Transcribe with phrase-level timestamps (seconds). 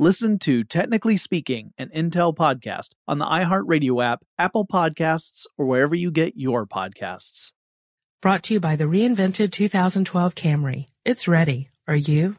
[0.00, 5.94] Listen to Technically Speaking, an Intel podcast on the iHeartRadio app, Apple Podcasts, or wherever
[5.94, 7.52] you get your podcasts.
[8.20, 10.86] Brought to you by the reinvented 2012 Camry.
[11.04, 11.68] It's ready.
[11.86, 12.34] Are you?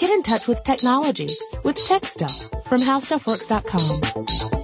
[0.00, 1.28] Get in touch with technology
[1.64, 4.59] with Tech Stuff from HowStuffWorks.com.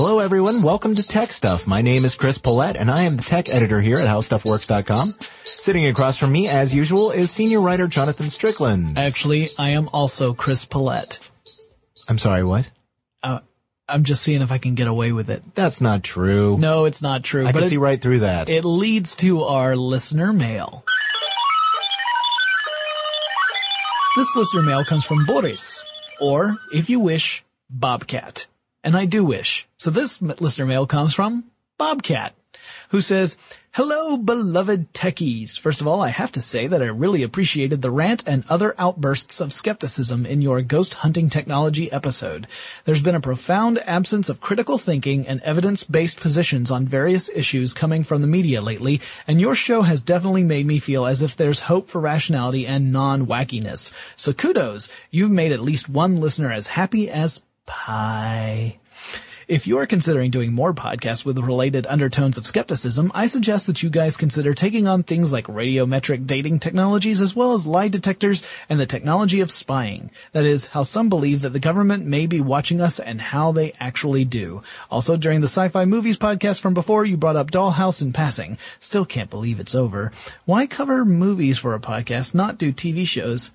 [0.00, 0.62] Hello, everyone.
[0.62, 1.66] Welcome to Tech Stuff.
[1.66, 5.16] My name is Chris Pollette, and I am the tech editor here at HowStuffWorks.com.
[5.42, 8.96] Sitting across from me, as usual, is senior writer Jonathan Strickland.
[8.96, 11.28] Actually, I am also Chris Pollette.
[12.08, 12.70] I'm sorry, what?
[13.24, 13.40] Uh,
[13.88, 15.42] I'm just seeing if I can get away with it.
[15.56, 16.56] That's not true.
[16.58, 17.42] No, it's not true.
[17.42, 18.48] I but can it, see right through that.
[18.48, 20.84] it leads to our listener mail.
[24.16, 25.84] This listener mail comes from Boris,
[26.20, 28.46] or, if you wish, Bobcat.
[28.84, 29.68] And I do wish.
[29.76, 31.44] So this listener mail comes from
[31.78, 32.34] Bobcat,
[32.90, 33.36] who says,
[33.72, 35.56] Hello, beloved techies.
[35.56, 38.74] First of all, I have to say that I really appreciated the rant and other
[38.76, 42.48] outbursts of skepticism in your ghost hunting technology episode.
[42.86, 48.02] There's been a profound absence of critical thinking and evidence-based positions on various issues coming
[48.02, 51.60] from the media lately, and your show has definitely made me feel as if there's
[51.60, 53.92] hope for rationality and non-wackiness.
[54.16, 58.78] So kudos, you've made at least one listener as happy as pie.
[59.46, 63.82] If you are considering doing more podcasts with related undertones of skepticism, I suggest that
[63.82, 68.46] you guys consider taking on things like radiometric dating technologies as well as lie detectors
[68.68, 70.10] and the technology of spying.
[70.32, 73.72] That is, how some believe that the government may be watching us and how they
[73.80, 74.62] actually do.
[74.90, 78.58] Also, during the sci-fi movies podcast from before, you brought up Dollhouse in passing.
[78.78, 80.12] Still can't believe it's over.
[80.44, 83.50] Why cover movies for a podcast, not do TV shows?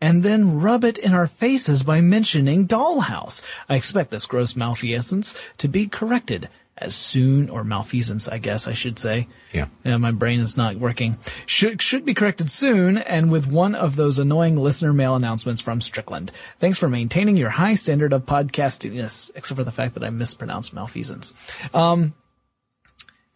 [0.00, 3.42] And then rub it in our faces by mentioning Dollhouse.
[3.68, 6.48] I expect this gross malfeasance to be corrected
[6.80, 9.28] as soon, or malfeasance, I guess I should say.
[9.52, 9.66] Yeah.
[9.84, 11.18] Yeah, my brain is not working.
[11.44, 15.82] Should, should be corrected soon, and with one of those annoying listener mail announcements from
[15.82, 16.32] Strickland.
[16.58, 20.72] Thanks for maintaining your high standard of podcastiness, except for the fact that I mispronounced
[20.72, 21.34] malfeasance.
[21.74, 22.14] Um,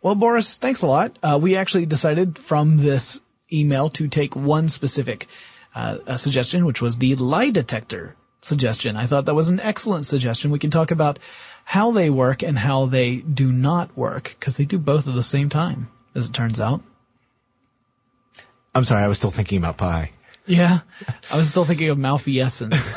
[0.00, 1.19] well, Boris, thanks a lot.
[1.22, 3.20] Uh, we actually decided from this
[3.52, 5.28] email to take one specific
[5.75, 8.97] uh, a suggestion, which was the lie detector suggestion.
[8.97, 10.50] I thought that was an excellent suggestion.
[10.50, 11.19] We can talk about
[11.65, 15.23] how they work and how they do not work, because they do both at the
[15.23, 16.82] same time, as it turns out.
[18.75, 20.11] I'm sorry, I was still thinking about pie.
[20.46, 20.81] Yeah.
[21.32, 22.94] I was still thinking of Malfeasance.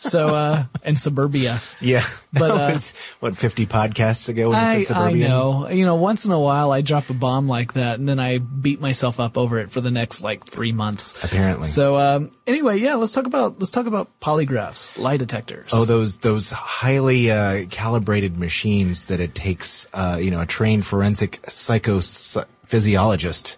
[0.00, 1.60] so, uh, and Suburbia.
[1.80, 2.06] Yeah.
[2.32, 2.78] But, uh,
[3.20, 5.68] what, 50 podcasts ago when you I, said I know.
[5.68, 8.38] You know, once in a while I drop a bomb like that and then I
[8.38, 11.22] beat myself up over it for the next like three months.
[11.22, 11.66] Apparently.
[11.66, 15.70] So, um, anyway, yeah, let's talk about, let's talk about polygraphs, lie detectors.
[15.72, 20.86] Oh, those those highly uh, calibrated machines that it takes, uh, you know, a trained
[20.86, 23.56] forensic psychophysiologist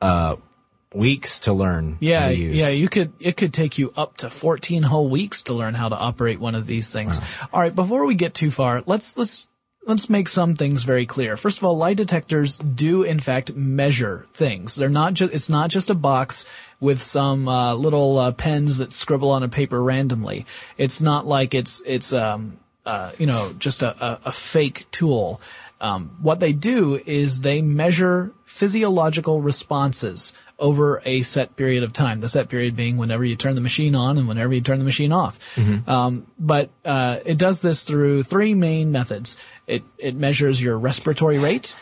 [0.00, 0.36] uh,
[0.94, 1.92] weeks to learn.
[1.92, 2.56] how Yeah, to use.
[2.56, 5.88] yeah, you could, it could take you up to 14 whole weeks to learn how
[5.88, 7.20] to operate one of these things.
[7.52, 9.48] All right, before we get too far, let's, let's,
[9.86, 11.36] let's make some things very clear.
[11.36, 14.74] First of all, lie detectors do in fact measure things.
[14.74, 16.46] They're not just, it's not just a box
[16.80, 20.46] with some, uh, little, uh, pens that scribble on a paper randomly.
[20.78, 25.40] It's not like it's, it's, um, uh, you know, just a, a, a fake tool.
[25.80, 32.20] Um, what they do is they measure physiological responses over a set period of time.
[32.20, 34.84] The set period being whenever you turn the machine on and whenever you turn the
[34.84, 35.38] machine off.
[35.88, 39.36] Um, but uh, it does this through three main methods.
[39.66, 41.74] It it measures your respiratory rate.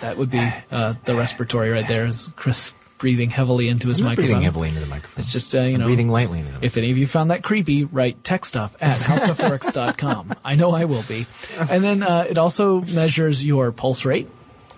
[0.00, 2.06] That would be uh, the respiratory right there.
[2.06, 4.24] Is Chris breathing heavily into his microphone?
[4.26, 5.20] breathing heavily into the microphone.
[5.20, 6.66] It's just uh, you I'm know breathing lightly into the Microphone.
[6.66, 10.34] if any of you found that creepy, write tech stuff at howstuffworks.com.
[10.44, 11.26] I know I will be.
[11.58, 14.28] And then uh, it also measures your pulse rate.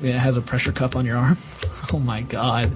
[0.03, 1.37] It has a pressure cuff on your arm.
[1.93, 2.71] Oh my god.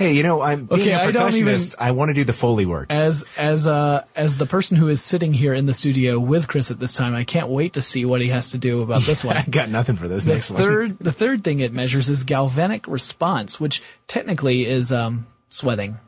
[0.00, 1.60] Hey, you know, I'm being Okay, a I don't even-.
[1.78, 2.86] I want to do the foley work.
[2.90, 6.70] As as uh as the person who is sitting here in the studio with Chris
[6.70, 9.22] at this time, I can't wait to see what he has to do about this
[9.28, 9.36] one.
[9.36, 10.58] I got nothing for this The next one.
[10.58, 15.98] third the third thing it measures is galvanic response, which technically is um sweating.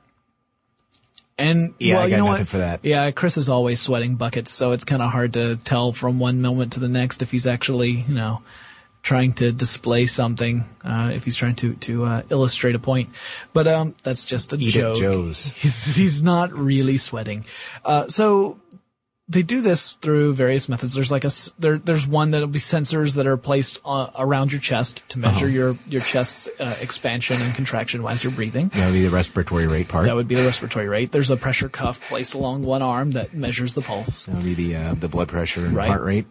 [1.38, 2.48] And Yeah, well, I you got know nothing what?
[2.48, 2.80] for that.
[2.84, 6.40] Yeah, Chris is always sweating buckets, so it's kind of hard to tell from one
[6.40, 8.42] moment to the next if he's actually, you know,
[9.02, 13.10] trying to display something, uh, if he's trying to to uh, illustrate a point.
[13.52, 14.99] But um, that's just a Eat joke.
[14.99, 15.52] Joe's.
[15.56, 17.44] He's he's not really sweating.
[17.84, 18.58] Uh, so
[19.28, 20.94] they do this through various methods.
[20.94, 21.78] There's like a there.
[21.78, 25.55] There's one that'll be sensors that are placed uh, around your chest to measure Uh-huh.
[25.55, 28.69] your your chest's uh, expansion and contraction as you're breathing.
[28.69, 30.05] That would be the respiratory rate part.
[30.06, 31.12] That would be the respiratory rate.
[31.12, 34.25] There's a pressure cuff placed along one arm that measures the pulse.
[34.26, 35.88] That would be the uh, the blood pressure and Right.
[35.88, 36.26] heart rate.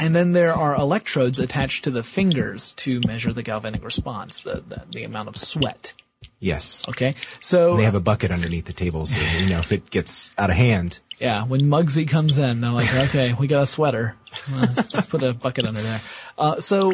[0.00, 4.62] And then there are electrodes attached to the fingers to measure the galvanic response, the,
[4.66, 5.94] the, the amount of sweat.
[6.40, 6.84] Yes.
[6.88, 7.14] Okay.
[7.40, 10.50] So They have a bucket underneath the table, so you know if it gets out
[10.50, 11.00] of hand.
[11.18, 14.14] Yeah, when Muggsy comes in, they're like, okay, we got a sweater.
[14.52, 16.00] Let's, let's put a bucket under there.
[16.36, 16.92] Uh, so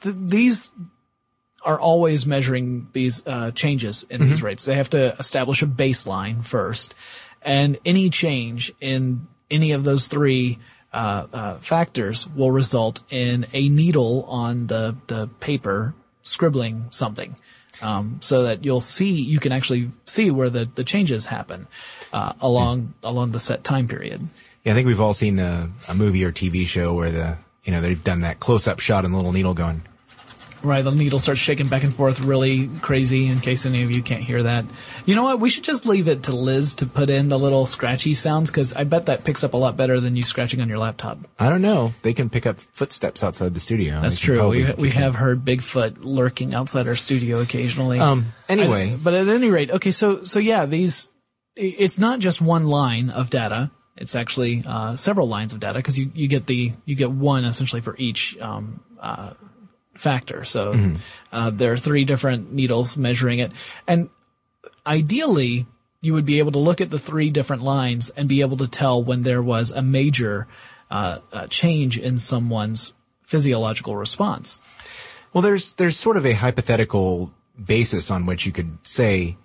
[0.00, 0.72] th- these
[1.62, 4.64] are always measuring these uh, changes in these rates.
[4.66, 6.94] They have to establish a baseline first,
[7.42, 10.58] and any change in any of those three
[10.94, 17.36] uh, uh, factors will result in a needle on the the paper scribbling something.
[17.82, 21.66] Um, so that you'll see, you can actually see where the, the changes happen
[22.12, 24.26] uh, along along the set time period.
[24.62, 27.72] Yeah, I think we've all seen a, a movie or TV show where the you
[27.72, 29.82] know they've done that close up shot and the little needle going.
[30.64, 34.02] Right, the needle starts shaking back and forth really crazy in case any of you
[34.02, 34.64] can't hear that.
[35.04, 35.38] You know what?
[35.38, 38.72] We should just leave it to Liz to put in the little scratchy sounds because
[38.72, 41.18] I bet that picks up a lot better than you scratching on your laptop.
[41.38, 41.92] I don't know.
[42.00, 44.00] They can pick up footsteps outside the studio.
[44.00, 44.48] That's true.
[44.48, 47.98] We, we have heard Bigfoot lurking outside our studio occasionally.
[48.00, 48.24] Um.
[48.48, 51.10] Anyway, I- but at any rate, okay, so so yeah, these
[51.56, 53.70] it's not just one line of data.
[53.96, 57.44] It's actually uh, several lines of data because you, you get the you get one
[57.44, 59.34] essentially for each um, uh,
[59.94, 60.44] factor.
[60.44, 60.92] So
[61.32, 63.52] uh, there are three different needles measuring it,
[63.86, 64.08] and
[64.86, 65.66] ideally
[66.00, 68.68] you would be able to look at the three different lines and be able to
[68.68, 70.46] tell when there was a major
[70.90, 74.60] uh, uh, change in someone's physiological response.
[75.32, 77.32] well, there's there's sort of a hypothetical
[77.62, 79.36] basis on which you could say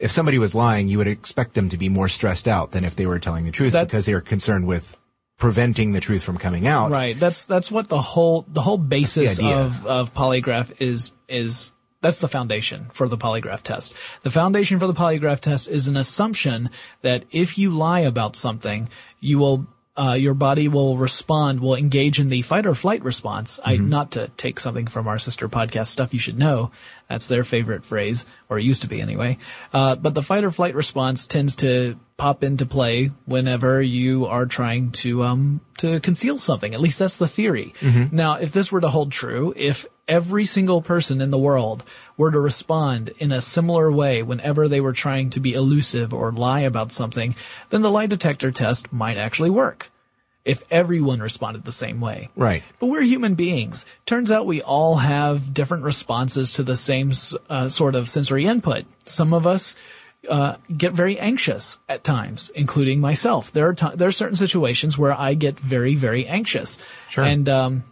[0.00, 2.96] if somebody was lying, you would expect them to be more stressed out than if
[2.96, 4.96] they were telling the truth That's- because they are concerned with
[5.38, 6.90] preventing the truth from coming out.
[6.90, 7.18] Right.
[7.18, 9.56] That's that's what the whole the whole basis idea.
[9.56, 13.94] of of polygraph is is that's the foundation for the polygraph test.
[14.22, 16.70] The foundation for the polygraph test is an assumption
[17.02, 18.88] that if you lie about something,
[19.20, 19.66] you will
[19.98, 23.58] uh, your body will respond, will engage in the fight or flight response.
[23.64, 26.70] I, not to take something from our sister podcast stuff you should know.
[27.08, 29.38] That's their favorite phrase, or it used to be anyway.
[29.72, 34.46] Uh, but the fight or flight response tends to pop into play whenever you are
[34.46, 36.74] trying to, um, to conceal something.
[36.74, 37.74] At least that's the theory.
[38.12, 41.84] Now, if this were to hold true, if every single person in the world
[42.16, 46.32] were to respond in a similar way whenever they were trying to be elusive or
[46.32, 47.34] lie about something,
[47.70, 49.90] then the lie detector test might actually work.
[50.44, 52.30] If everyone responded the same way.
[52.34, 52.62] Right.
[52.80, 53.84] But we're human beings.
[54.06, 57.12] Turns out we all have different responses to the same
[57.50, 58.86] uh, sort of sensory input.
[59.04, 59.76] Some of us
[60.26, 63.52] uh, get very anxious at times, including myself.
[63.52, 66.78] There are t- there are certain situations where I get very very anxious,
[67.10, 67.24] Sure.
[67.24, 67.84] and um,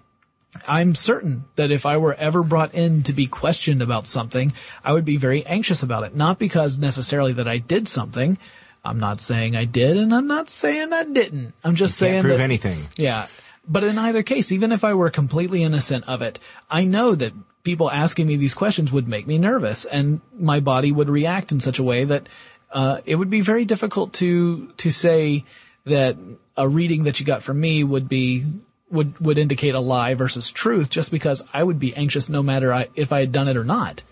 [0.68, 4.52] I'm certain that if I were ever brought in to be questioned about something,
[4.84, 6.14] I would be very anxious about it.
[6.14, 8.38] Not because necessarily that I did something.
[8.84, 11.54] I'm not saying I did, and I'm not saying I didn't.
[11.64, 12.78] I'm just saying Can't prove that anything.
[12.96, 13.26] yeah.
[13.68, 16.38] But in either case, even if I were completely innocent of it,
[16.70, 17.32] I know that
[17.64, 21.58] people asking me these questions would make me nervous and my body would react in
[21.58, 22.28] such a way that,
[22.70, 25.44] uh, it would be very difficult to, to say
[25.84, 26.16] that
[26.56, 28.46] a reading that you got from me would be,
[28.90, 32.72] would, would indicate a lie versus truth just because I would be anxious no matter
[32.72, 34.02] I, if I had done it or not.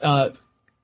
[0.00, 0.30] Uh,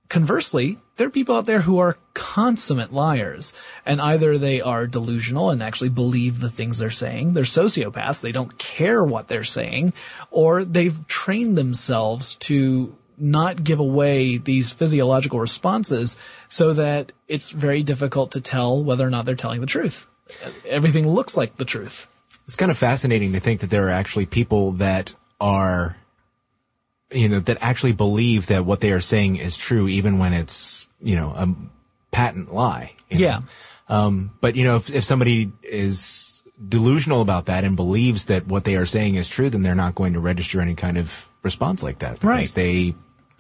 [0.09, 3.55] conversely, there are people out there who are consummate liars
[3.87, 7.35] and either they are delusional and actually believe the things they're saying.
[7.35, 8.21] They're sociopaths.
[8.21, 9.93] They don't care what they're saying
[10.31, 16.17] or they've trained themselves to not give away these physiological responses
[16.49, 20.09] so that it's very difficult to tell whether or not they're telling the truth.
[20.67, 22.09] Everything looks like the truth.
[22.51, 25.97] It's kind of fascinating to think that there are actually people that are,
[27.13, 30.89] you know, that actually believe that what they are saying is true, even when it's,
[31.01, 31.47] you know, a
[32.11, 32.95] patent lie.
[33.09, 33.43] Yeah.
[33.89, 38.65] Um, but you know, if, if somebody is delusional about that and believes that what
[38.65, 41.85] they are saying is true, then they're not going to register any kind of response
[41.85, 42.49] like that because Right.
[42.49, 42.95] they,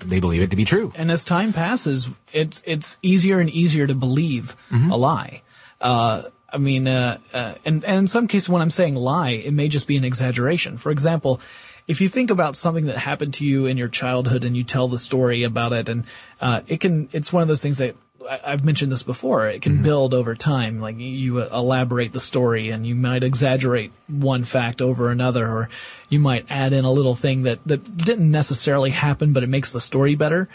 [0.04, 0.92] they believe it to be true.
[0.96, 5.42] and as time passes, it's it's easier and easier to believe a lie.
[5.80, 9.52] Uh, I mean, uh, uh, and and in some cases, when I'm saying lie, it
[9.52, 10.78] may just be an exaggeration.
[10.78, 11.40] For example,
[11.86, 14.88] if you think about something that happened to you in your childhood and you tell
[14.88, 16.04] the story about it, and
[16.40, 17.96] uh, it can, it's one of those things that
[18.28, 19.48] I- I've mentioned this before.
[19.48, 20.80] It can build over time.
[20.80, 25.68] Like you- you elaborate the story and you might exaggerate one fact over another, or
[26.10, 29.72] you might add in a little thing that, that didn't necessarily happen, but it makes
[29.72, 30.48] the story better.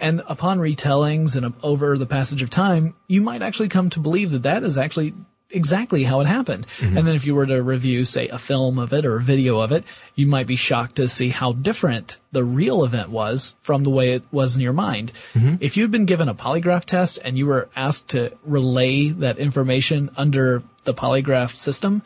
[0.00, 4.32] And upon retellings and over the passage of time, you might actually come to believe
[4.32, 5.14] that that is actually
[5.54, 6.66] exactly how it happened.
[6.78, 6.98] Mm-hmm.
[6.98, 9.58] And then if you were to review, say, a film of it or a video
[9.60, 9.84] of it,
[10.14, 14.12] you might be shocked to see how different the real event was from the way
[14.12, 15.12] it was in your mind.
[15.34, 15.56] Mm-hmm.
[15.60, 20.10] If you'd been given a polygraph test and you were asked to relay that information
[20.16, 22.02] under the polygraph system,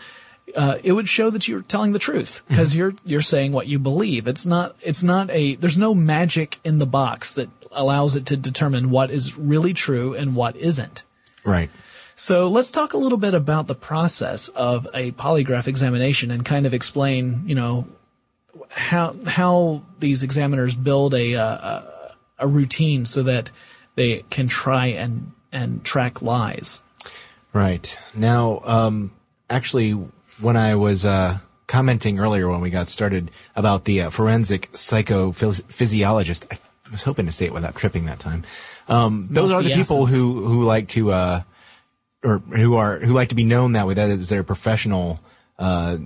[0.55, 2.55] uh, it would show that you're telling the truth mm-hmm.
[2.55, 4.27] because you're you're saying what you believe.
[4.27, 8.37] It's not it's not a there's no magic in the box that allows it to
[8.37, 11.05] determine what is really true and what isn't.
[11.45, 11.71] Right.
[12.19, 16.67] So let's talk a little bit about the process of a polygraph examination and kind
[16.67, 17.87] of explain, you know,
[18.71, 23.53] how how these examiners build a uh, a, a routine so that
[23.95, 26.83] they can try and and track lies.
[27.53, 27.97] Right.
[28.17, 29.13] Now, um,
[29.49, 29.93] actually,
[30.41, 36.53] when I was uh, commenting earlier when we got started about the uh, forensic psychophysiologist,
[36.53, 36.59] I
[36.91, 38.43] was hoping to say it without tripping that time.
[38.89, 41.43] Um, those Not are the the people who who like to uh,
[42.23, 43.95] or who are who like to be known that way.
[43.95, 45.21] That is their professional
[45.59, 45.99] uh,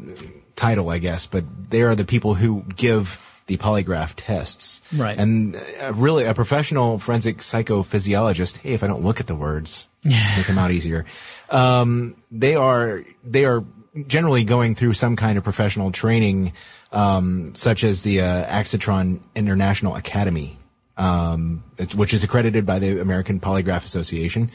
[0.56, 1.26] title, I guess.
[1.26, 4.82] But they are the people who give the polygraph tests.
[4.96, 5.18] Right.
[5.18, 8.58] And uh, really, a professional forensic psychophysiologist.
[8.58, 9.88] Hey, if I don't look at the words,
[10.36, 11.04] make them out easier.
[11.50, 13.64] Um, they are they are
[14.06, 16.52] generally going through some kind of professional training,
[16.92, 20.58] um, such as the uh, Axitron International Academy
[20.96, 24.50] um, it's- which is accredited by the American Polygraph Association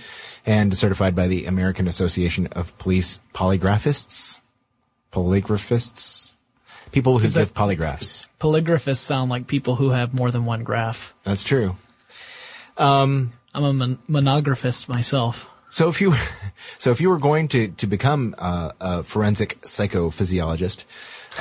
[0.45, 4.39] and certified by the American Association of Police Polygraphists,
[5.11, 6.31] polygraphists,
[6.91, 8.27] people who give polygraphs.
[8.39, 11.13] Polygraphists sound like people who have more than one graph.
[11.23, 11.75] That's true.
[12.77, 15.49] I'm a mon- monographist myself.
[15.69, 16.13] So if you,
[16.77, 20.85] so if you were going to to become uh, a forensic psychophysiologist,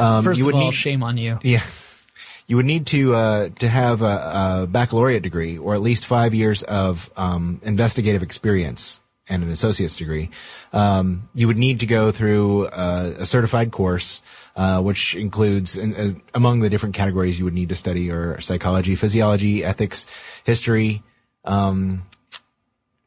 [0.01, 1.39] um, First you of would all, need shame on you.
[1.43, 1.63] Yeah.
[2.47, 6.35] You would need to uh, to have a, a baccalaureate degree or at least five
[6.35, 10.31] years of um, investigative experience and an associate's degree.
[10.73, 14.23] Um, you would need to go through uh, a certified course,
[14.55, 18.41] uh, which includes in, uh, among the different categories you would need to study are
[18.41, 20.07] psychology, physiology, ethics,
[20.45, 21.03] history,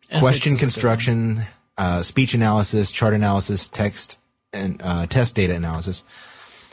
[0.10, 1.44] Ethics question is a good construction,
[1.78, 4.18] uh, speech analysis, chart analysis, text
[4.52, 6.04] and uh, test data analysis,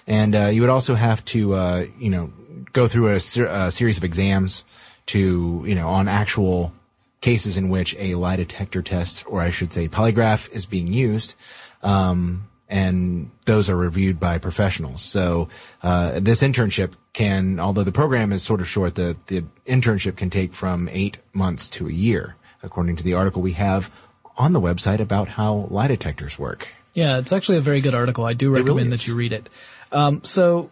[0.07, 2.33] and uh, you would also have to, uh, you know,
[2.73, 4.65] go through a, ser- a series of exams
[5.07, 6.73] to, you know, on actual
[7.21, 11.35] cases in which a lie detector test, or I should say, polygraph, is being used.
[11.83, 15.03] Um, and those are reviewed by professionals.
[15.03, 15.49] So
[15.83, 20.31] uh, this internship can, although the program is sort of short, the the internship can
[20.31, 23.91] take from eight months to a year, according to the article we have
[24.37, 26.69] on the website about how lie detectors work.
[26.93, 28.25] Yeah, it's actually a very good article.
[28.25, 29.01] I do recommend is.
[29.01, 29.49] that you read it.
[29.93, 30.71] Um, so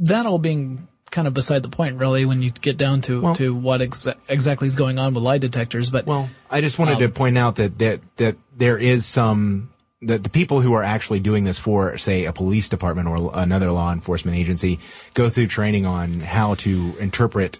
[0.00, 3.34] that all being kind of beside the point, really, when you get down to Well-
[3.36, 5.90] to what exa- exactly is going on with lie detectors.
[5.90, 9.70] But Well, I just wanted to point out that that that there is some
[10.02, 13.70] that the people who are actually doing this for, say, a police department or another
[13.70, 14.78] law enforcement agency,
[15.14, 17.58] go through training on how to interpret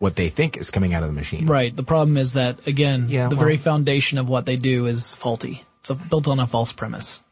[0.00, 1.46] what they think is coming out of the machine.
[1.46, 4.86] right, the problem is that again, Yeah, the well- very foundation of what they do
[4.86, 5.62] is faulty.
[5.80, 7.22] It's a, built on a false premise.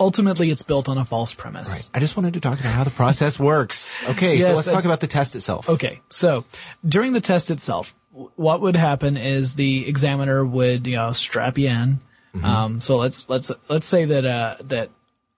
[0.00, 1.68] Ultimately, it's built on a false premise.
[1.70, 1.98] Right.
[1.98, 4.02] I just wanted to talk about how the process works.
[4.08, 5.68] Okay, so let's uh, talk about the test itself.
[5.68, 6.44] Okay, so
[6.86, 11.68] during the test itself, what would happen is the examiner would you know strap you
[11.68, 12.00] in.
[12.34, 12.44] Mm-hmm.
[12.44, 14.90] Um, so let's let's let's say that uh, that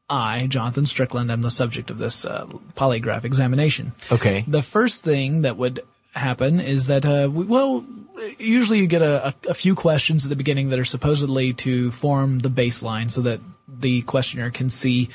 [0.09, 3.93] I, Jonathan Strickland, am the subject of this uh, polygraph examination.
[4.13, 4.45] Okay.
[4.47, 5.81] The first thing that would
[6.15, 7.85] happen is that uh, we, well,
[8.39, 12.39] usually you get a, a, few questions at the beginning that are supposedly to form
[12.41, 15.09] the baseline, so that the questioner can see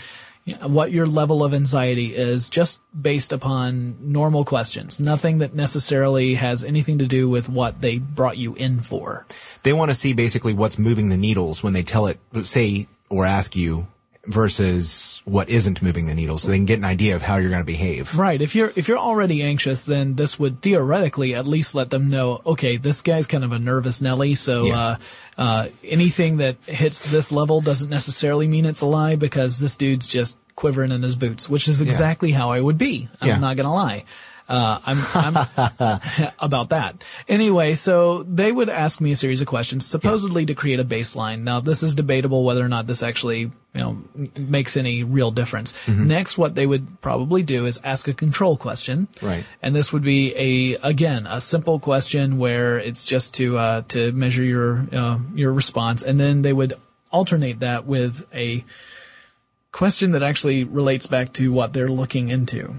[0.62, 5.00] what your level of anxiety is just based upon normal questions.
[5.00, 9.26] Nothing that necessarily has anything to do with what they brought you in for.
[9.64, 13.26] They want to see basically what's moving the needles when they tell it, say, or
[13.26, 13.88] ask you
[14.28, 17.50] versus what isn't moving the needle so they can get an idea of how you're
[17.50, 18.16] going to behave.
[18.18, 18.42] Right.
[18.42, 22.42] If you're if you're already anxious, then this would theoretically at least let them know,
[22.46, 24.80] okay, this guy's kind of a nervous Nelly, so Yeah.
[24.80, 24.96] uh,
[25.38, 30.08] uh, anything that hits this level doesn't necessarily mean it's a lie because this dude's
[30.08, 33.08] just quivering in his boots, which is exactly how I would be.
[33.22, 33.38] I'm Yeah.
[33.40, 34.06] not gonna lie.
[34.50, 37.04] Uh, I'm, I'm about that.
[37.28, 41.42] Anyway, so they would ask me a series of questions, supposedly to create a baseline.
[41.42, 43.98] Now, this is debatable whether or not this actually, you know,
[44.40, 45.74] makes any real difference.
[45.86, 46.08] Mm-hmm.
[46.08, 49.10] Next, what they would probably do is ask a control question.
[49.22, 49.44] Right.
[49.62, 54.14] And this would be a, again, a simple question where it's just to, uh, to
[54.14, 56.04] measure your, uh, your response.
[56.04, 56.74] And then they would
[57.12, 58.64] alternate that with a
[59.72, 62.76] question that actually relates back to what they're looking into.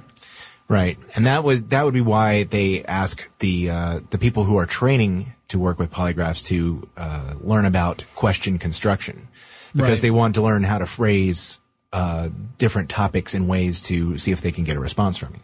[0.69, 0.97] Right.
[1.17, 4.67] And that would, that would be why they ask the, uh, the people who are
[4.67, 9.29] training to work with polygraphs to, uh, learn about question construction.
[9.75, 10.01] Because Right.
[10.03, 11.61] they want to learn how to phrase,
[11.93, 15.41] uh, different topics in ways to see if they can get a response from you.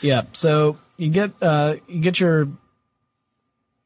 [0.00, 0.22] Yeah.
[0.32, 2.48] So you get uh, you get your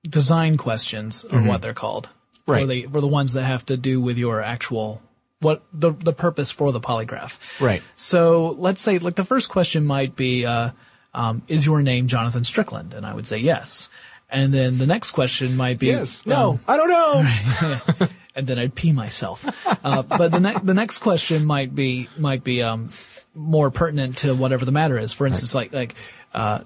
[0.09, 2.09] design questions, or what they're called,
[2.47, 2.53] Mm-hmm.
[2.53, 2.61] Right.
[2.61, 5.01] For the for the ones that have to do with your actual
[5.45, 7.39] what the the purpose for the polygraph.
[7.61, 7.83] Right.
[7.95, 10.71] So let's say like the first question might be, uh,
[11.13, 13.89] um, "Is your name Jonathan Strickland?" And I would say yes.
[14.31, 16.59] And then the next question might be, um, No.
[16.67, 18.09] I don't know.
[18.35, 19.45] and then I'd pee myself.
[19.85, 22.89] Uh, but the next the next question might be might be um,
[23.35, 25.13] more pertinent to whatever the matter is.
[25.13, 25.95] For instance, like like
[26.33, 26.61] uh,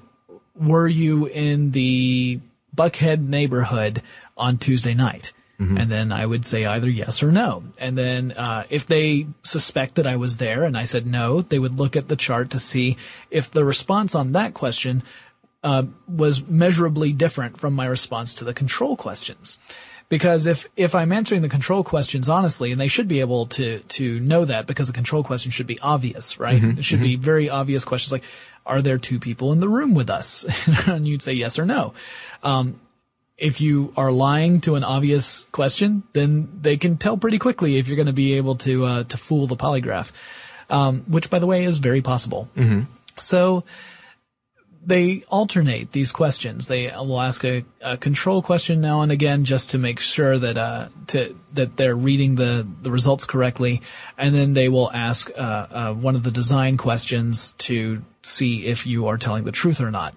[0.55, 2.41] were you in the
[2.75, 4.03] Buckhead neighborhood
[4.37, 5.33] on Tuesday night?
[5.59, 7.65] And then I would say either yes or no.
[7.79, 11.59] And then uh, if they suspect that I was there and I said no, they
[11.59, 12.97] would look at the chart to see
[13.31, 15.03] if the response on that question
[15.65, 19.59] uh, was measurably different from my response to the control questions.
[20.09, 23.81] Because if, if I'm answering the control questions honestly, and they should be able to,
[23.81, 26.63] to know that because the control question should be obvious, right?
[26.79, 28.25] It should be very obvious questions like,
[28.65, 30.47] are there two people in the room with us?
[30.87, 31.95] and you'd say yes or no.
[32.43, 32.79] Um,
[33.39, 37.87] if you are lying to an obvious question, then they can tell pretty quickly if
[37.87, 40.13] you're going to be able to, uh, to fool the polygraph.
[40.71, 42.47] Um, which by the way is very possible.
[43.17, 43.65] So,
[44.85, 46.67] they alternate these questions.
[46.67, 50.57] They will ask a, a control question now and again just to make sure that
[50.57, 53.83] uh, to that they're reading the the results correctly,
[54.17, 58.87] and then they will ask uh, uh, one of the design questions to see if
[58.87, 60.15] you are telling the truth or not.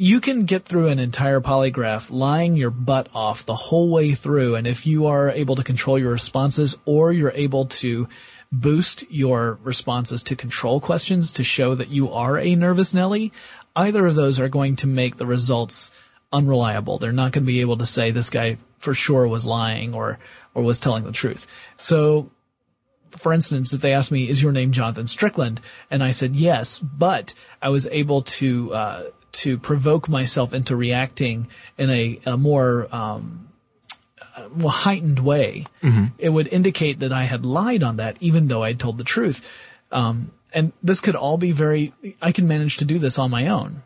[0.00, 4.54] You can get through an entire polygraph lying your butt off the whole way through.
[4.54, 8.08] And if you are able to control your responses or you're able to
[8.52, 13.32] boost your responses to control questions to show that you are a nervous Nelly,
[13.74, 15.90] either of those are going to make the results
[16.32, 16.98] unreliable.
[16.98, 20.20] They're not going to be able to say this guy for sure was lying or,
[20.54, 21.44] or was telling the truth.
[21.76, 22.30] So
[23.10, 26.78] for instance, if they asked me, "Is your name Jonathan Strickland?" and I said yes,
[26.78, 29.02] but I was able to uh,
[29.38, 31.46] to provoke myself into reacting
[31.76, 33.48] in a, a more um,
[34.36, 35.64] uh, well, heightened way,
[36.18, 39.04] it would indicate that I had lied on that, even though I had told the
[39.04, 39.48] truth.
[39.92, 41.92] Um, and this could all be very.
[42.20, 43.82] I can manage to do this on my own.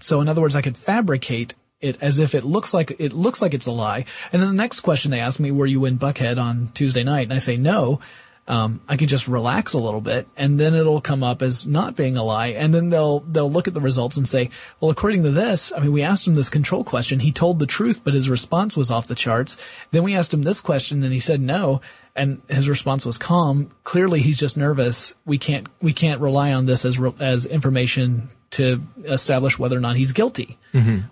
[0.00, 3.40] So in other words, I could fabricate it as if it looks like it looks
[3.40, 4.04] like it's a lie.
[4.32, 7.24] And then the next question they ask me, "Were you in Buckhead on Tuesday night?"
[7.24, 8.00] And I say no.
[8.48, 11.96] Um, I can just relax a little bit and then it'll come up as not
[11.96, 12.48] being a lie.
[12.48, 15.80] And then they'll, they'll look at the results and say, well, according to this, I
[15.80, 17.20] mean, we asked him this control question.
[17.20, 19.56] He told the truth, but his response was off the charts.
[19.90, 21.80] Then we asked him this question and he said no.
[22.14, 23.70] And his response was calm.
[23.84, 25.14] Clearly he's just nervous.
[25.24, 29.80] We can't, we can't rely on this as, re- as information to establish whether or
[29.80, 30.56] not he's guilty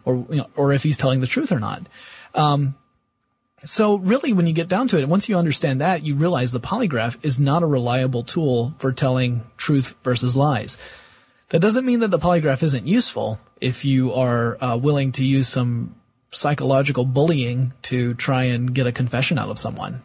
[0.05, 1.83] or, you know, or if he's telling the truth or not.
[2.35, 2.75] Um,
[3.64, 6.61] so really, when you get down to it, once you understand that, you realize the
[6.61, 10.79] polygraph is not a reliable tool for telling truth versus lies.
[11.50, 15.48] That doesn't mean that the polygraph isn't useful if you are uh, willing to use
[15.48, 15.94] some
[16.31, 20.03] psychological bullying to try and get a confession out of someone.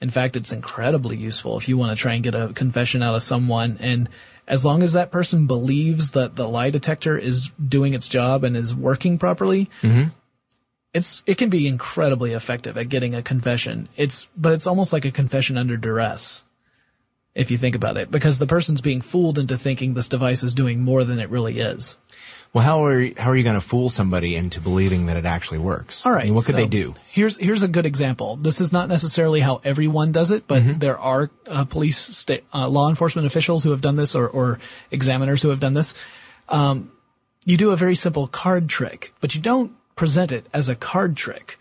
[0.00, 3.16] In fact, it's incredibly useful if you want to try and get a confession out
[3.16, 3.78] of someone.
[3.80, 4.08] And
[4.46, 8.56] as long as that person believes that the lie detector is doing its job and
[8.56, 9.68] is working properly,
[10.94, 13.88] it's it can be incredibly effective at getting a confession.
[13.96, 16.44] It's but it's almost like a confession under duress.
[17.34, 20.54] If you think about it, because the person's being fooled into thinking this device is
[20.54, 21.96] doing more than it really is.
[22.52, 25.26] Well, how are you, how are you going to fool somebody into believing that it
[25.26, 26.06] actually works?
[26.06, 26.22] All right.
[26.22, 26.94] I mean, what could so they do?
[27.10, 28.36] Here's here's a good example.
[28.36, 32.68] This is not necessarily how everyone does it, but there are uh, police, sta- uh,
[32.68, 34.58] law enforcement officials who have done this, or, or
[34.90, 35.94] examiners who have done this.
[36.48, 36.90] Um,
[37.44, 41.16] you do a very simple card trick, but you don't present it as a card
[41.16, 41.58] trick.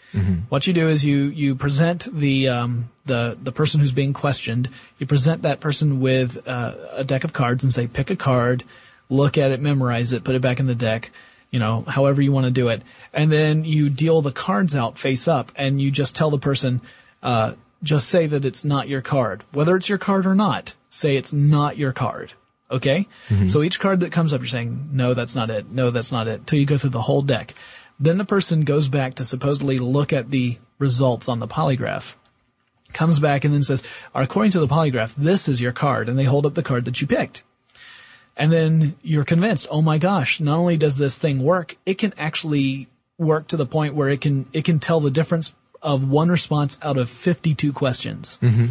[0.50, 4.69] What you do is you you present the um, the the person who's being questioned.
[5.00, 8.63] You present that person with uh, a deck of cards and say, pick a card,
[9.10, 11.12] look at it, memorize it, put it back in the deck.
[11.52, 12.82] You know, however you want to do it,
[13.13, 16.82] and then you deal the cards out face up, and you just tell the person,
[17.21, 20.76] uh, just say that it's not your card, whether it's your card or not.
[20.89, 22.34] Say it's not your card.
[22.69, 23.08] Okay?
[23.47, 25.69] So each card that comes up, you're saying, no, that's not it.
[25.69, 26.45] No, that's not it.
[26.47, 27.54] Till you go through the whole deck.
[28.00, 32.16] Then the person goes back to supposedly look at the results on the polygraph.
[32.94, 33.84] Comes back and then says,
[34.14, 36.08] according to the polygraph, this is your card.
[36.08, 37.44] And they hold up the card that you picked.
[38.38, 42.14] And then you're convinced, oh my gosh, not only does this thing work, it can
[42.18, 46.30] actually work to the point where it can, it can tell the difference of one
[46.30, 48.38] response out of 52 questions.
[48.42, 48.68] Mm-hmm.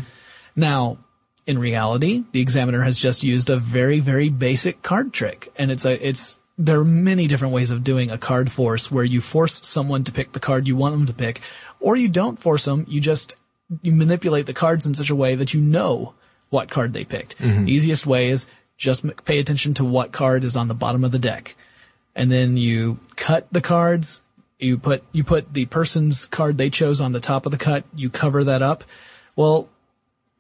[0.55, 0.99] Now,
[1.47, 5.53] in reality, the examiner has just used a very, very basic card trick.
[5.57, 9.05] And it's a, it's, there are many different ways of doing a card force where
[9.05, 11.41] you force someone to pick the card you want them to pick,
[11.81, 13.37] or you don't force them, you just,
[13.83, 16.15] you manipulate the cards in such a way that you know
[16.49, 17.39] what card they picked.
[17.39, 17.65] Mm-hmm.
[17.67, 18.47] The easiest way is
[18.79, 21.57] just pay attention to what card is on the bottom of the deck.
[22.15, 24.23] And then you cut the cards,
[24.59, 27.85] you put, you put the person's card they chose on the top of the cut,
[27.95, 28.85] you cover that up.
[29.35, 29.69] Well,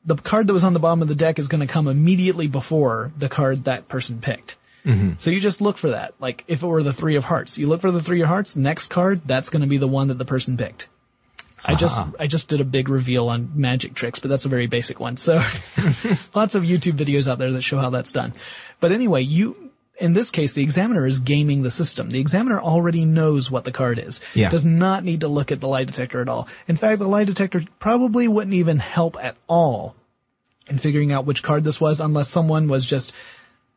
[0.06, 2.46] the card that was on the bottom of the deck is going to come immediately
[2.46, 4.56] before the card that person picked.
[4.86, 5.12] Mm-hmm.
[5.18, 6.14] So you just look for that.
[6.20, 8.56] Like if it were the three of hearts, you look for the three of hearts,
[8.56, 10.88] next card, that's going to be the one that the person picked.
[11.64, 14.68] I just, I just did a big reveal on magic tricks, but that's a very
[14.68, 15.16] basic one.
[15.16, 15.34] So
[16.34, 18.34] lots of YouTube videos out there that show how that's done.
[18.78, 22.10] But anyway, you, in this case, the examiner is gaming the system.
[22.10, 24.20] The examiner already knows what the card is.
[24.34, 24.48] Yeah.
[24.48, 26.46] Does not need to look at the lie detector at all.
[26.68, 29.96] In fact, the lie detector probably wouldn't even help at all
[30.68, 33.12] in figuring out which card this was unless someone was just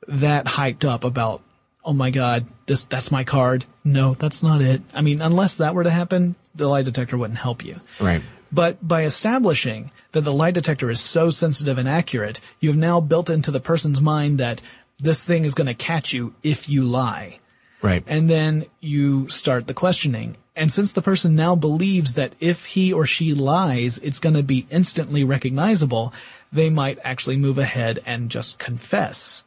[0.08, 1.42] that hyped up about,
[1.84, 3.66] oh my god, this, that's my card.
[3.84, 4.82] No, that's not it.
[4.94, 7.80] I mean, unless that were to happen, the lie detector wouldn't help you.
[8.00, 8.22] Right.
[8.52, 13.00] But by establishing that the lie detector is so sensitive and accurate, you have now
[13.00, 14.62] built into the person's mind that
[14.98, 17.40] this thing is going to catch you if you lie.
[17.82, 18.04] Right.
[18.08, 20.36] And then you start the questioning.
[20.56, 24.44] And since the person now believes that if he or she lies, it's going to
[24.44, 26.14] be instantly recognizable,
[26.52, 29.46] they might actually move ahead and just confess.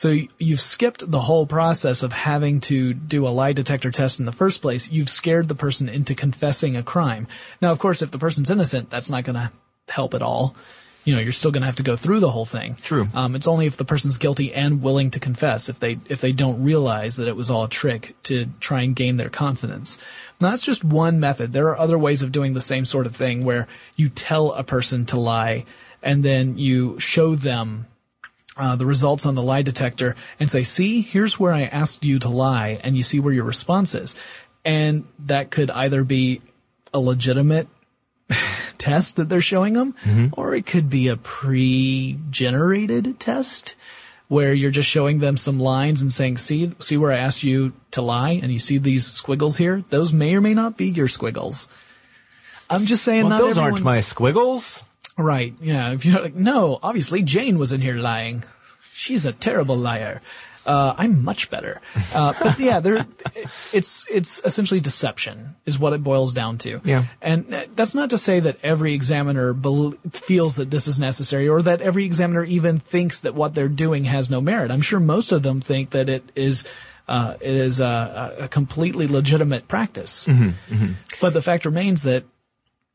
[0.00, 4.24] So you've skipped the whole process of having to do a lie detector test in
[4.24, 4.90] the first place.
[4.90, 7.28] You've scared the person into confessing a crime.
[7.60, 9.52] Now, of course, if the person's innocent, that's not going to
[9.90, 10.56] help at all.
[11.04, 12.76] You know, you're still going to have to go through the whole thing.
[12.76, 13.08] True.
[13.12, 16.32] Um, it's only if the person's guilty and willing to confess, if they if they
[16.32, 19.98] don't realize that it was all a trick to try and gain their confidence.
[20.40, 21.52] Now, that's just one method.
[21.52, 24.64] There are other ways of doing the same sort of thing where you tell a
[24.64, 25.66] person to lie
[26.02, 27.84] and then you show them
[28.60, 32.18] uh, the results on the lie detector and say, see, here's where I asked you
[32.20, 34.14] to lie, and you see where your response is.
[34.64, 36.42] And that could either be
[36.92, 37.66] a legitimate
[38.78, 39.94] test that they're showing them,
[40.36, 41.16] or it could be a
[42.10, 43.76] pre-generated test
[44.28, 47.72] where you're just showing them some lines and saying, see, see where I asked you
[47.92, 49.82] to lie, and you see these squiggles here?
[49.90, 51.68] Those may or may not be your squiggles.
[52.68, 54.84] I'm just saying, Well, not those everyone- aren't my squiggles.
[55.20, 55.54] Right.
[55.60, 55.92] Yeah.
[55.92, 58.44] If you're like, no, obviously Jane was in here lying.
[58.92, 60.22] She's a terrible liar.
[60.66, 61.80] Uh, I'm much better.
[62.14, 63.06] Uh, but yeah, there,
[63.72, 66.80] it's, it's essentially deception is what it boils down to.
[66.84, 67.04] Yeah.
[67.22, 71.62] And that's not to say that every examiner bel feels that this is necessary or
[71.62, 74.70] that every examiner even thinks that what they're doing has no merit.
[74.70, 76.64] I'm sure most of them think that it is,
[77.08, 80.28] uh, it is a, a completely legitimate practice.
[81.20, 82.24] But the fact remains that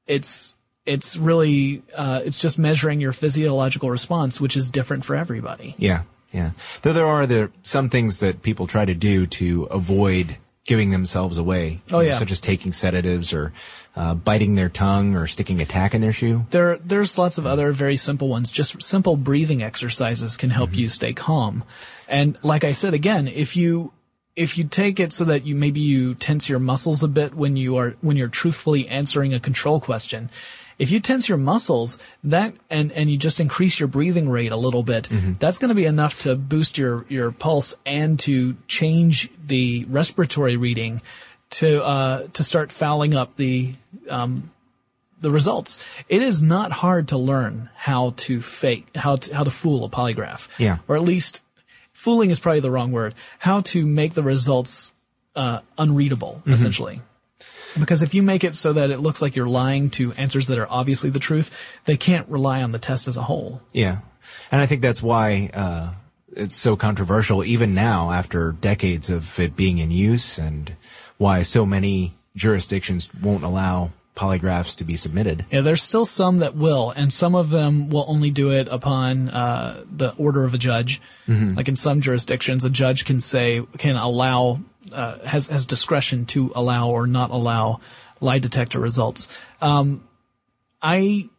[0.08, 0.55] it's,
[0.86, 5.76] it's really, uh, it's just measuring your physiological response, which is different for everybody.
[5.78, 6.52] Yeah, yeah.
[6.82, 11.38] Though there are there some things that people try to do to avoid giving themselves
[11.38, 11.82] away.
[11.92, 12.18] Oh, know, yeah.
[12.18, 13.54] such as taking sedatives or
[13.96, 16.46] uh, biting their tongue or sticking a tack in their shoe.
[16.50, 18.52] There, there's lots of other very simple ones.
[18.52, 21.64] Just simple breathing exercises can help you stay calm.
[22.08, 23.94] And like I said again, if you,
[24.36, 27.56] if you take it so that you, maybe you tense your muscles a bit when
[27.56, 30.30] you are, when you're truthfully answering a control question,
[30.78, 34.58] if you tense your muscles, that, and, and you just increase your breathing rate a
[34.58, 35.08] little bit,
[35.40, 40.58] that's going to be enough to boost your, your pulse and to change the respiratory
[40.58, 41.02] reading
[41.52, 43.74] to, uh, to start fouling up the,
[44.10, 44.52] um,
[45.20, 45.84] the results.
[46.10, 49.90] It is not hard to learn how to fake, how to, how to fool a
[49.90, 50.50] polygraph.
[50.60, 50.80] Yeah.
[50.88, 51.42] Or at least
[51.94, 53.16] fooling is probably the wrong word.
[53.40, 54.92] How to make the results,
[55.36, 57.02] uh, unreadable, essentially.
[57.80, 60.58] Because if you make it so that it looks like you're lying to answers that
[60.58, 61.52] are obviously the truth,
[61.86, 63.62] they can't rely on the test as a whole.
[63.74, 64.00] Yeah,
[64.52, 65.94] and I think that's why uh,
[66.36, 70.76] it's so controversial even now after decades of it being in use, and
[71.18, 75.46] why so many jurisdictions won't allow polygraphs to be submitted.
[75.52, 79.30] Yeah, there's still some that will, and some of them will only do it upon
[79.30, 81.02] uh, the order of a judge.
[81.28, 86.52] Like in some jurisdictions, a judge can say can allow uh, has has discretion to
[86.56, 87.82] allow or not allow
[88.22, 89.28] lie detector results.
[89.62, 90.08] Um,
[90.82, 91.30] I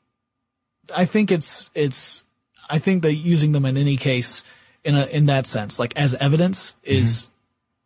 [0.95, 2.25] I think it's it's
[2.69, 4.45] I think that using them in any case
[4.85, 7.29] in a in that sense, like as evidence, is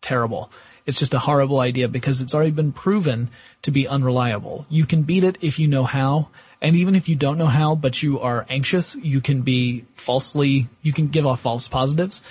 [0.00, 0.50] terrible.
[0.90, 3.31] It's just a horrible idea because it's already been proven
[3.62, 4.66] to be unreliable.
[4.68, 7.76] You can beat it if you know how, and even if you don't know how,
[7.76, 12.22] but you are anxious, you can be falsely you can give off false positives.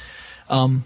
[0.49, 0.83] Um,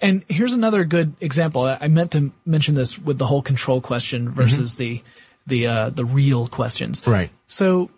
[0.00, 1.62] and here's another good example.
[1.62, 5.00] I meant to mention this with the whole control question versus the
[5.46, 7.06] the uh, the real questions.
[7.06, 7.30] Right.
[7.46, 7.88] So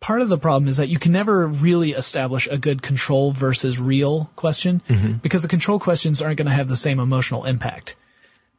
[0.00, 3.78] part of the problem is that you can never really establish a good control versus
[3.78, 4.82] real question
[5.22, 7.94] because the control questions aren't going to have the same emotional impact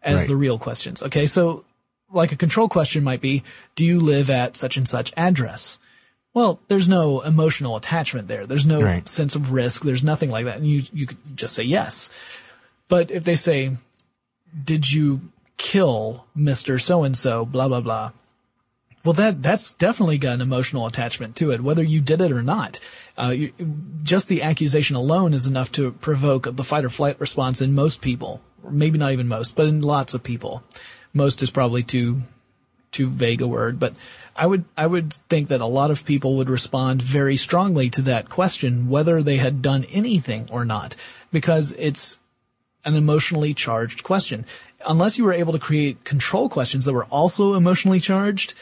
[0.06, 0.28] as Right.
[0.30, 1.04] the real questions.
[1.04, 1.26] Okay.
[1.26, 1.65] So
[2.13, 3.44] like a control question might be,
[3.76, 5.78] do you live at such and such address?
[6.34, 8.46] Well, there's no emotional attachment there.
[8.46, 9.08] There's no Right.
[9.10, 9.84] sense of risk.
[9.84, 10.58] There's nothing like that.
[10.58, 12.10] And you, you could just say yes.
[12.88, 13.72] But if they say,
[14.63, 15.22] did you
[15.58, 16.80] kill Mr.
[16.80, 18.12] So-and-so, blah, blah, blah.
[19.04, 22.41] Well, that, that's definitely got an emotional attachment to it, whether you did it or
[22.41, 22.80] not.
[23.18, 23.54] Uh, you,
[24.04, 28.02] just the accusation alone is enough to provoke the fight or flight response in most
[28.02, 28.41] people.
[28.69, 30.63] Maybe not even most, but in lots of people.
[31.13, 32.23] Most is probably too,
[32.91, 33.93] too vague a word, but
[34.36, 38.01] I would, I would think that a lot of people would respond very strongly to
[38.04, 40.95] that question, whether they had done anything or not,
[41.32, 42.19] because it's
[42.84, 44.45] an emotionally charged question.
[44.86, 48.54] Unless you were able to create control questions that were also emotionally charged,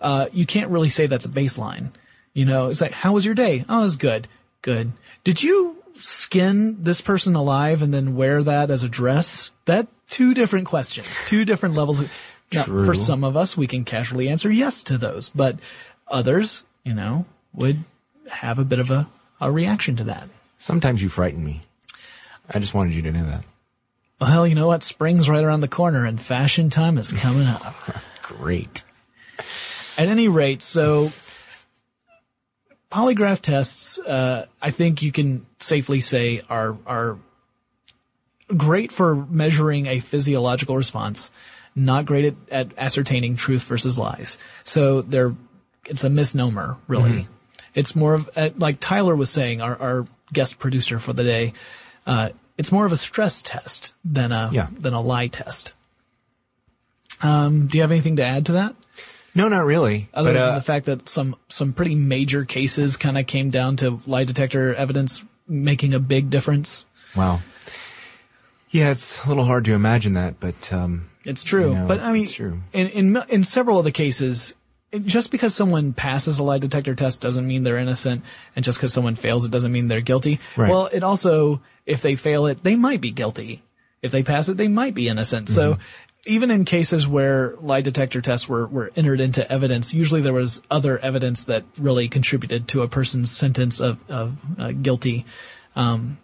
[0.00, 1.92] uh, you can't really say that's a baseline.
[2.34, 3.64] You know, it's like, how was your day?
[3.68, 4.28] Oh, it was good.
[4.60, 4.92] Good.
[5.24, 9.50] Did you skin this person alive and then wear that as a dress?
[9.64, 12.00] That two different questions, two different levels.
[12.00, 12.12] Of,
[12.52, 12.84] now, True.
[12.84, 15.58] for some of us, we can casually answer yes to those, but
[16.06, 17.24] others, you know,
[17.54, 17.84] would
[18.30, 19.08] have a bit of a,
[19.40, 20.28] a reaction to that.
[20.58, 21.62] Sometimes you frighten me.
[22.50, 23.44] I just wanted you to know that.
[24.20, 24.82] Well, hell you know what?
[24.82, 27.74] Spring's right around the corner and fashion time is coming up.
[28.22, 28.84] Great.
[29.98, 31.08] At any rate, so
[32.92, 37.18] polygraph tests, uh, I think you can safely say are, are
[38.54, 41.30] great for measuring a physiological response,
[41.74, 44.38] not great at, at ascertaining truth versus lies.
[44.64, 45.34] So they're,
[45.86, 47.26] it's a misnomer, really.
[47.74, 51.54] It's more of, uh, like Tyler was saying, our, our guest producer for the day,
[52.06, 52.28] uh,
[52.58, 54.68] it's more of a stress test than a, Yeah.
[54.70, 55.72] than a lie test.
[57.22, 58.74] Um, do you have anything to add to that?
[59.34, 60.08] No, not really.
[60.12, 63.50] Other but, than uh, the fact that some some pretty major cases kind of came
[63.50, 66.84] down to lie detector evidence making a big difference.
[67.16, 67.40] wow.
[68.70, 72.08] Yeah, it's a little hard to imagine that, but um, It's true, I but it's-
[72.08, 72.60] I mean, it's true.
[72.72, 74.54] in in in several of the cases,
[75.04, 78.24] just because someone passes a lie detector test doesn't mean they're innocent,
[78.56, 80.40] and just because someone fails it doesn't mean they're guilty.
[80.56, 80.70] Right.
[80.70, 83.62] Well, it also, if they fail it, they might be guilty.
[84.00, 85.48] If they pass it, they might be innocent.
[85.50, 85.78] So.
[86.24, 86.34] Mm-hmm.
[86.34, 90.62] Even in cases where lie detector tests were, were entered into evidence, usually there was
[90.70, 95.24] other evidence that really contributed to a person's sentence of, of uh, guilty.
[95.74, 96.18] Um,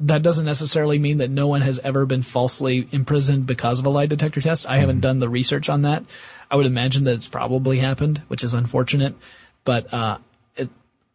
[0.00, 3.88] that doesn't necessarily mean that no one has ever been falsely imprisoned because of a
[3.88, 4.68] lie detector test.
[4.68, 6.04] I haven't done the research on that.
[6.50, 9.14] I would imagine that it's probably happened, which is unfortunate,
[9.64, 10.18] but, uh,
[10.56, 10.68] it,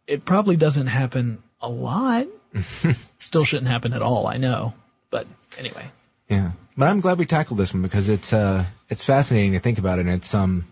[0.06, 2.26] it probably doesn't happen a lot.
[2.58, 4.74] Still shouldn't happen at all, I know.
[5.10, 5.90] But anyway.
[6.30, 9.78] Yeah, but I'm glad we tackled this one because it's uh it's fascinating to think
[9.78, 10.06] about it.
[10.06, 10.64] And it's um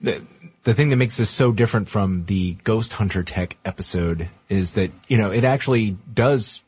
[0.00, 0.24] the
[0.64, 4.90] the thing that makes this so different from the Ghost Hunter Tech episode is that
[5.08, 6.62] you know it actually does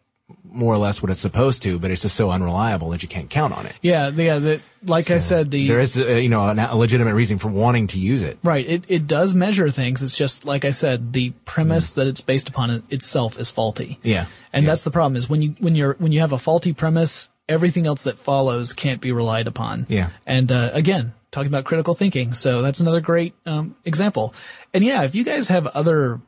[0.44, 3.28] more or less what it's supposed to, but it's just so unreliable that you can't
[3.28, 3.74] count on it.
[3.82, 7.38] Yeah, yeah, the, like I said, the, There is uh, you know a legitimate reason
[7.38, 8.38] for wanting to use it.
[8.42, 8.66] Right.
[8.68, 10.02] It it does measure things.
[10.02, 13.98] It's just like I said, the premise that it's based upon it itself is faulty.
[14.02, 14.26] Yeah.
[14.52, 14.70] And Yeah.
[14.72, 17.86] that's the problem is when you when you're when you have a faulty premise, everything
[17.86, 19.86] else that follows can't be relied upon.
[19.90, 20.10] Yeah.
[20.24, 24.32] And uh, again, talking about critical thinking, so that's another great um, example.
[24.72, 26.20] And yeah, if you guys have other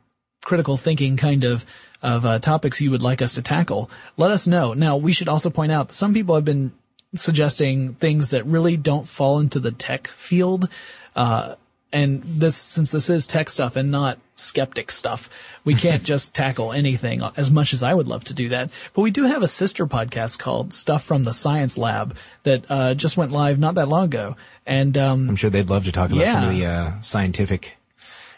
[0.43, 1.65] critical thinking kind of
[2.03, 4.73] of uh, topics you would like us to tackle, let us know.
[4.73, 6.73] Now, we should also point out some people have been
[7.15, 10.67] suggesting things that really don't fall into the tech field.
[11.15, 11.55] Uh,
[11.93, 15.29] and this, since this is tech stuff and not skeptic stuff,
[15.63, 18.71] we can't just tackle anything as much as I would love to do that.
[18.93, 22.93] But we do have a sister podcast called Stuff from the Science Lab that, uh,
[22.95, 24.35] just went live not that long ago.
[24.65, 26.89] And, um, I'm sure they'd love to talk about some of Yeah.
[26.89, 27.77] the uh, scientific.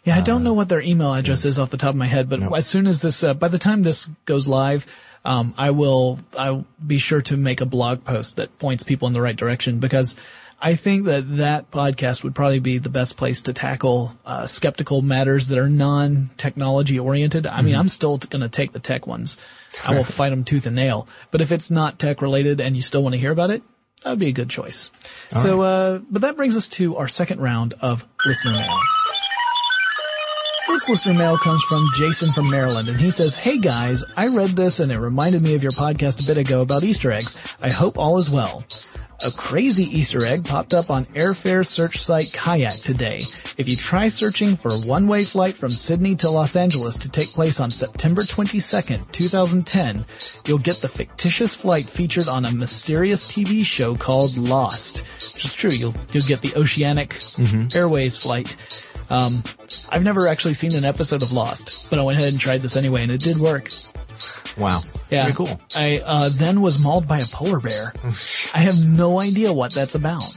[0.04, 2.30] yeah, I don't know what their email address is off the top of my head,
[2.30, 4.86] but as soon as this, uh, by the time this goes live,
[5.24, 9.14] um, I will, I'll be sure to make a blog post that points people in
[9.14, 10.16] the right direction because
[10.62, 15.02] I think that that podcast would probably be the best place to tackle, uh, skeptical
[15.02, 17.46] matters that are non-technology oriented.
[17.46, 19.38] I mean, I'm still going to take the tech ones.
[19.86, 21.08] I will fight them tooth and nail.
[21.32, 23.62] But if it's not tech related and you still want to hear about it,
[24.04, 24.92] that would be a good choice.
[25.32, 28.80] so, uh, but that brings us to our second round of listener mail.
[30.76, 34.50] This listener mail comes from Jason from Maryland, and he says, Hey guys, I read
[34.50, 37.38] this and it reminded me of your podcast a bit ago about Easter eggs.
[37.62, 38.62] I hope all is well.
[39.24, 43.24] A crazy Easter egg popped up on airfare search site Kayak today.
[43.58, 47.30] If you try searching for a one-way flight from Sydney to Los Angeles to take
[47.30, 50.06] place on September 22nd, 2010,
[50.46, 55.08] you'll get the fictitious flight featured on a mysterious TV show called Lost.
[55.36, 57.78] Which is true, you'll, you'll get the Oceanic mm-hmm.
[57.78, 58.58] Airways flight.
[59.10, 59.44] Um,
[59.90, 62.76] I've never actually seen an episode of Lost, but I went ahead and tried this
[62.76, 63.70] anyway, and it did work.
[64.58, 64.82] Wow.
[65.10, 65.50] Yeah, Very cool.
[65.76, 67.94] I uh, then was mauled by a polar bear.
[68.54, 70.32] I have no idea what that's about.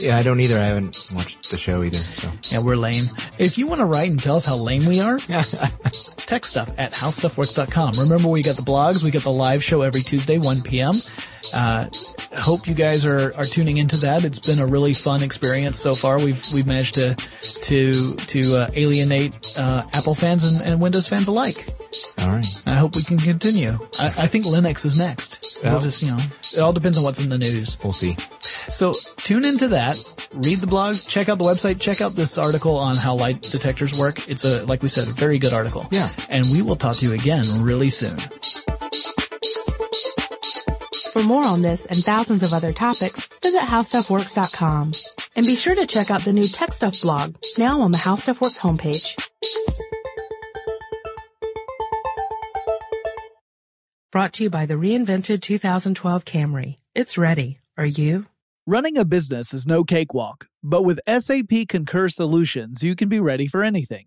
[0.00, 0.56] Yeah, I don't either.
[0.56, 1.98] I haven't watched the show either.
[1.98, 3.06] So Yeah, we're lame.
[3.36, 5.18] If you want to write and tell us how lame we are,
[6.16, 7.94] tech stuff at howstuffworks.com.
[7.98, 10.94] Remember, we got the blogs, we got the live show every Tuesday, 1 p.m.
[11.52, 11.86] Uh,
[12.38, 14.24] hope you guys are, are tuning into that.
[14.24, 16.18] It's been a really fun experience so far.
[16.18, 21.28] We've we've managed to to to uh, alienate uh, Apple fans and, and Windows fans
[21.28, 21.56] alike.
[22.20, 22.62] all right.
[22.66, 23.72] I hope we can continue.
[23.98, 25.44] I, I think Linux is next.
[25.64, 26.18] We'll just you know,
[26.54, 27.82] it all depends on what's in the news.
[27.82, 28.16] We'll see.
[28.68, 29.96] So tune into that.
[30.32, 31.08] Read the blogs.
[31.08, 31.80] Check out the website.
[31.80, 34.28] Check out this article on how light detectors work.
[34.28, 35.88] It's a, like we said, a very good article.
[35.90, 36.10] Yeah.
[36.28, 38.18] And we will talk to you again really soon.
[41.18, 44.92] For more on this and thousands of other topics, visit howstuffworks.com.
[45.34, 48.14] And be sure to check out the new Tech Stuff blog, now on the How
[48.14, 49.16] Stuff Works homepage.
[54.12, 56.76] Brought to you by the reinvented 2012 Camry.
[56.94, 57.58] It's ready.
[57.76, 58.26] Are you?
[58.64, 63.48] Running a business is no cakewalk, but with SAP Concur Solutions, you can be ready
[63.48, 64.06] for anything.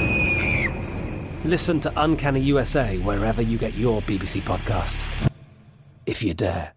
[1.43, 5.27] Listen to Uncanny USA wherever you get your BBC podcasts,
[6.05, 6.71] if you dare.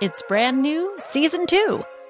[0.00, 1.84] It's brand new, season two.